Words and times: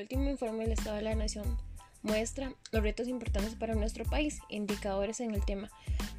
último 0.00 0.30
informe 0.30 0.64
del 0.64 0.72
Estado 0.72 0.96
de 0.96 1.02
la 1.02 1.14
Nación 1.14 1.58
muestra 2.02 2.52
los 2.72 2.82
retos 2.82 3.08
importantes 3.08 3.54
para 3.54 3.74
nuestro 3.74 4.04
país, 4.04 4.40
indicadores 4.48 5.20
en 5.20 5.34
el 5.34 5.44
tema 5.44 5.70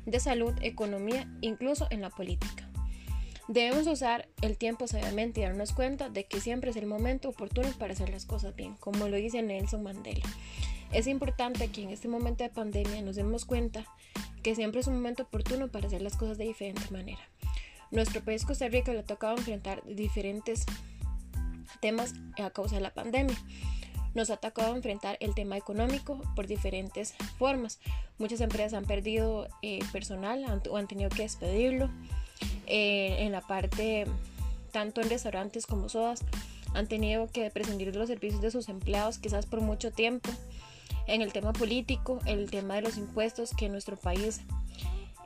de 0.05 0.19
salud, 0.19 0.53
economía, 0.61 1.27
incluso 1.41 1.87
en 1.89 2.01
la 2.01 2.09
política. 2.09 2.69
Debemos 3.47 3.87
usar 3.87 4.29
el 4.41 4.57
tiempo 4.57 4.87
sabiamente 4.87 5.41
y 5.41 5.43
darnos 5.43 5.73
cuenta 5.73 6.09
de 6.09 6.25
que 6.25 6.39
siempre 6.39 6.71
es 6.71 6.77
el 6.77 6.85
momento 6.85 7.29
oportuno 7.29 7.69
para 7.77 7.93
hacer 7.93 8.09
las 8.09 8.25
cosas 8.25 8.55
bien, 8.55 8.75
como 8.75 9.07
lo 9.07 9.17
dice 9.17 9.41
Nelson 9.41 9.83
Mandela. 9.83 10.25
Es 10.93 11.07
importante 11.07 11.69
que 11.69 11.83
en 11.83 11.89
este 11.89 12.07
momento 12.07 12.43
de 12.43 12.49
pandemia 12.49 13.01
nos 13.01 13.15
demos 13.15 13.45
cuenta 13.45 13.85
que 14.43 14.55
siempre 14.55 14.81
es 14.81 14.87
un 14.87 14.95
momento 14.95 15.23
oportuno 15.23 15.69
para 15.69 15.87
hacer 15.87 16.01
las 16.01 16.17
cosas 16.17 16.37
de 16.37 16.45
diferente 16.45 16.83
manera. 16.91 17.21
Nuestro 17.91 18.21
país 18.21 18.45
Costa 18.45 18.69
Rica 18.69 18.93
le 18.93 18.99
ha 18.99 19.03
tocado 19.03 19.35
enfrentar 19.37 19.83
diferentes 19.85 20.65
temas 21.81 22.13
a 22.41 22.49
causa 22.49 22.75
de 22.75 22.81
la 22.81 22.93
pandemia. 22.93 23.35
Nos 24.13 24.29
ha 24.29 24.37
tocado 24.37 24.75
enfrentar 24.75 25.17
el 25.19 25.33
tema 25.33 25.57
económico 25.57 26.21
por 26.35 26.47
diferentes 26.47 27.13
formas. 27.37 27.79
Muchas 28.17 28.41
empresas 28.41 28.73
han 28.73 28.85
perdido 28.85 29.47
eh, 29.61 29.79
personal 29.91 30.45
o 30.69 30.77
han 30.77 30.87
tenido 30.87 31.09
que 31.09 31.23
despedirlo. 31.23 31.89
Eh, 32.67 33.17
en 33.19 33.31
la 33.31 33.41
parte, 33.41 34.05
tanto 34.71 35.01
en 35.01 35.09
restaurantes 35.09 35.65
como 35.65 35.89
sodas, 35.89 36.23
han 36.73 36.87
tenido 36.87 37.27
que 37.27 37.49
prescindir 37.51 37.91
de 37.91 37.99
los 37.99 38.07
servicios 38.07 38.41
de 38.41 38.51
sus 38.51 38.69
empleados 38.69 39.17
quizás 39.17 39.45
por 39.45 39.61
mucho 39.61 39.91
tiempo. 39.91 40.29
En 41.07 41.21
el 41.21 41.33
tema 41.33 41.51
político, 41.53 42.19
el 42.25 42.49
tema 42.49 42.75
de 42.75 42.81
los 42.81 42.97
impuestos 42.97 43.51
que 43.51 43.69
nuestro 43.69 43.97
país 43.97 44.41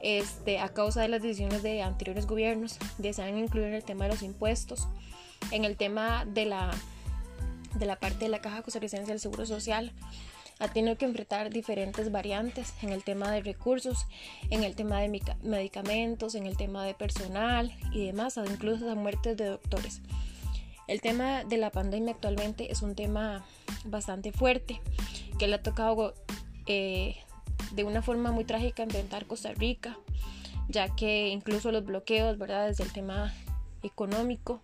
este, 0.02 0.60
a 0.60 0.70
causa 0.70 1.02
de 1.02 1.08
las 1.08 1.22
decisiones 1.22 1.64
de 1.64 1.82
anteriores 1.82 2.28
gobiernos 2.28 2.78
desean 2.98 3.38
incluir 3.38 3.74
el 3.74 3.84
tema 3.84 4.06
de 4.06 4.12
los 4.12 4.24
impuestos, 4.24 4.88
en 5.52 5.66
el 5.66 5.78
tema 5.78 6.26
de 6.26 6.46
la, 6.46 6.72
de 7.76 7.86
la 7.86 7.98
parte 7.98 8.26
de 8.26 8.30
la 8.30 8.40
Caja 8.40 8.62
Costarricense 8.62 9.12
del 9.12 9.20
Seguro 9.20 9.46
Social, 9.46 9.94
ha 10.60 10.70
tenido 10.70 10.98
que 10.98 11.06
enfrentar 11.06 11.50
diferentes 11.50 12.12
variantes 12.12 12.74
en 12.82 12.92
el 12.92 13.04
tema 13.04 13.30
de 13.32 13.42
recursos, 13.42 14.06
en 14.50 14.64
el 14.64 14.76
tema 14.76 15.02
de 15.02 15.22
medicamentos, 15.44 16.36
en 16.36 16.46
el 16.46 16.56
tema 16.56 16.86
de 16.86 16.94
personal 16.94 17.74
y 17.92 18.06
demás, 18.06 18.38
incluso 18.38 18.90
a 18.90 18.96
muertes 18.96 19.36
de 19.36 19.46
doctores. 19.48 20.02
El 20.88 21.02
tema 21.02 21.44
de 21.44 21.58
la 21.58 21.72
pandemia 21.72 22.14
actualmente 22.14 22.72
es 22.72 22.82
un 22.82 22.96
tema 22.96 23.44
bastante 23.86 24.32
fuerte 24.32 24.80
que 25.40 25.48
le 25.48 25.56
ha 25.56 25.64
tocado 25.64 26.14
eh, 26.68 27.18
de 27.72 27.84
una 27.84 28.02
forma 28.02 28.32
muy 28.32 28.46
trágica 28.46 28.84
enfrentar 28.84 29.26
Costa 29.26 29.54
Rica, 29.54 29.98
ya 30.68 30.96
que 30.96 31.30
incluso 31.30 31.72
los 31.72 31.86
bloqueos, 31.86 32.38
¿verdad? 32.38 32.68
Desde 32.68 32.84
el 32.84 32.92
tema 32.92 33.34
económico, 33.84 34.62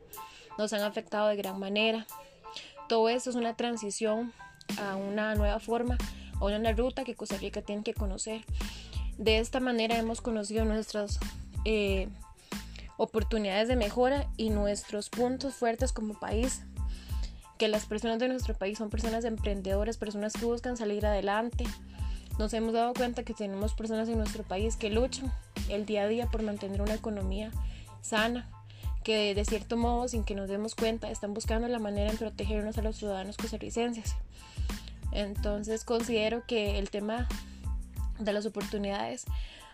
nos 0.57 0.73
han 0.73 0.81
afectado 0.81 1.27
de 1.27 1.35
gran 1.35 1.59
manera. 1.59 2.05
Todo 2.87 3.09
esto 3.09 3.29
es 3.29 3.35
una 3.35 3.55
transición 3.55 4.33
a 4.79 4.95
una 4.95 5.35
nueva 5.35 5.59
forma, 5.59 5.97
a 6.39 6.45
una 6.45 6.71
ruta 6.73 7.03
que 7.03 7.15
Costa 7.15 7.37
Rica 7.37 7.61
tiene 7.61 7.83
que 7.83 7.93
conocer. 7.93 8.41
De 9.17 9.39
esta 9.39 9.59
manera 9.59 9.97
hemos 9.97 10.21
conocido 10.21 10.65
nuestras 10.65 11.19
eh, 11.65 12.09
oportunidades 12.97 13.67
de 13.67 13.75
mejora 13.75 14.27
y 14.37 14.49
nuestros 14.49 15.09
puntos 15.09 15.55
fuertes 15.55 15.91
como 15.91 16.19
país 16.19 16.63
que 17.57 17.67
las 17.67 17.85
personas 17.85 18.17
de 18.17 18.27
nuestro 18.27 18.55
país 18.55 18.79
son 18.79 18.89
personas 18.89 19.23
emprendedoras, 19.23 19.97
personas 19.97 20.33
que 20.33 20.45
buscan 20.45 20.77
salir 20.77 21.05
adelante, 21.05 21.65
nos 22.41 22.55
hemos 22.55 22.73
dado 22.73 22.95
cuenta 22.95 23.21
que 23.21 23.35
tenemos 23.35 23.75
personas 23.75 24.09
en 24.09 24.17
nuestro 24.17 24.41
país 24.41 24.75
que 24.75 24.89
luchan 24.89 25.31
el 25.69 25.85
día 25.85 26.01
a 26.03 26.07
día 26.07 26.25
por 26.25 26.41
mantener 26.41 26.81
una 26.81 26.95
economía 26.95 27.51
sana, 28.01 28.49
que 29.03 29.35
de 29.35 29.45
cierto 29.45 29.77
modo, 29.77 30.07
sin 30.07 30.23
que 30.23 30.33
nos 30.33 30.49
demos 30.49 30.73
cuenta, 30.73 31.11
están 31.11 31.35
buscando 31.35 31.67
la 31.67 31.77
manera 31.77 32.11
de 32.11 32.17
protegernos 32.17 32.79
a 32.79 32.81
los 32.81 32.95
ciudadanos 32.95 33.37
costarricenses. 33.37 34.15
Entonces 35.11 35.85
considero 35.85 36.43
que 36.47 36.79
el 36.79 36.89
tema 36.89 37.27
de 38.17 38.33
las 38.33 38.47
oportunidades 38.47 39.25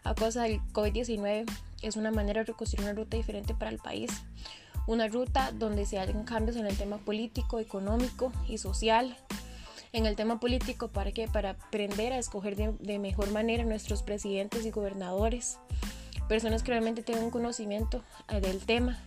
a 0.04 0.14
causa 0.14 0.44
del 0.44 0.60
COVID-19 0.74 1.50
es 1.84 1.96
una 1.96 2.12
manera 2.12 2.42
de 2.42 2.48
reconstruir 2.48 2.84
una 2.84 2.94
ruta 2.94 3.16
diferente 3.16 3.54
para 3.54 3.72
el 3.72 3.78
país. 3.78 4.12
Una 4.88 5.08
ruta 5.08 5.54
donde 5.54 5.86
se 5.86 6.00
hagan 6.00 6.26
cambios 6.26 6.58
en 6.58 6.66
el 6.66 6.76
tema 6.76 6.98
político, 6.98 7.60
económico 7.60 8.34
y 8.46 8.58
social, 8.58 9.16
en 9.98 10.06
el 10.06 10.16
tema 10.16 10.40
político 10.40 10.90
para 10.90 11.12
que 11.12 11.28
para 11.28 11.52
aprender 11.52 12.14
a 12.14 12.20
escoger 12.20 12.56
de, 12.56 13.00
mejor 13.00 13.32
manera 13.32 13.66
nuestros 13.66 14.04
presidentes 14.04 14.64
y 14.66 14.70
gobernadores, 14.70 15.58
personas 16.30 16.62
que 16.62 16.72
realmente 16.72 17.02
tengan 17.02 17.32
conocimiento 17.32 18.04
eh, 18.30 18.40
del 18.40 18.60
tema. 18.60 19.00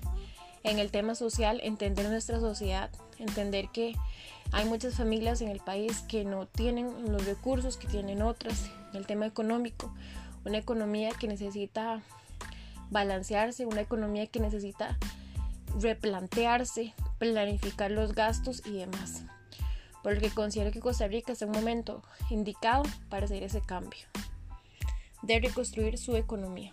En 0.64 0.80
el 0.80 0.90
tema 0.90 1.14
social, 1.14 1.60
entender 1.62 2.08
nuestra 2.10 2.40
sociedad, 2.40 2.90
entender 3.18 3.68
que 3.72 3.94
hay 4.50 4.64
muchas 4.66 4.96
familias 4.96 5.40
en 5.42 5.48
el 5.48 5.60
país 5.60 6.00
que 6.08 6.24
no 6.24 6.46
tienen 6.46 7.12
los 7.12 7.24
recursos 7.24 7.76
que 7.76 7.86
tienen 7.86 8.20
otras. 8.20 8.68
En 8.90 8.96
el 8.96 9.06
tema 9.06 9.26
económico, 9.26 9.94
una 10.44 10.58
economía 10.58 11.10
que 11.12 11.28
necesita 11.28 12.02
balancearse, 12.90 13.64
una 13.64 13.80
economía 13.80 14.26
que 14.26 14.40
necesita 14.40 14.98
replantearse, 15.78 16.94
planificar 17.18 17.92
los 17.92 18.12
gastos 18.12 18.62
y 18.66 18.72
demás 18.72 19.24
porque 20.02 20.30
considero 20.30 20.70
que 20.70 20.80
Costa 20.80 21.06
Rica 21.06 21.32
es 21.32 21.42
un 21.42 21.50
momento 21.50 22.02
indicado 22.30 22.82
para 23.08 23.26
hacer 23.26 23.42
ese 23.42 23.60
cambio, 23.60 24.06
de 25.22 25.40
reconstruir 25.40 25.98
su 25.98 26.16
economía. 26.16 26.72